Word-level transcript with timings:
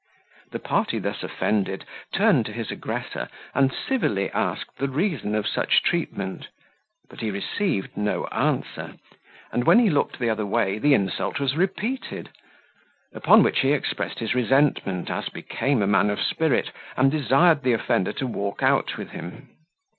The 0.51 0.57
party 0.57 0.97
thus 0.97 1.21
offended 1.21 1.85
turned 2.11 2.47
to 2.47 2.53
his 2.53 2.71
aggressor, 2.71 3.27
and 3.53 3.71
civilly 3.71 4.31
asked 4.31 4.77
the 4.77 4.89
reason 4.89 5.35
of 5.35 5.45
such 5.47 5.83
treatment: 5.83 6.47
but 7.07 7.19
he 7.19 7.29
received 7.29 7.95
no 7.95 8.25
answer; 8.31 8.95
and 9.51 9.65
when 9.65 9.77
he 9.77 9.91
looked 9.91 10.17
the 10.17 10.31
other 10.31 10.43
way, 10.47 10.79
the 10.79 10.95
insult 10.95 11.39
was 11.39 11.55
repeated: 11.55 12.31
upon 13.13 13.43
which 13.43 13.59
he 13.59 13.73
expressed 13.73 14.17
his 14.17 14.33
resentment 14.33 15.11
as 15.11 15.29
became 15.29 15.83
a 15.83 15.87
man 15.87 16.09
of 16.09 16.19
spirit, 16.19 16.71
and 16.97 17.11
desired 17.11 17.61
the 17.61 17.73
offender 17.73 18.11
to 18.13 18.25
walk 18.25 18.63
out 18.63 18.97
with 18.97 19.11
him. 19.11 19.49